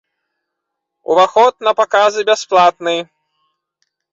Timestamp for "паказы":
1.81-2.21